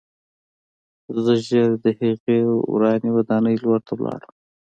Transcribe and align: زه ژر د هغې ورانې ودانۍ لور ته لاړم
زه 1.23 1.33
ژر 1.47 1.69
د 1.83 1.85
هغې 1.99 2.39
ورانې 2.73 3.09
ودانۍ 3.15 3.55
لور 3.63 3.79
ته 3.87 3.93
لاړم 4.03 4.33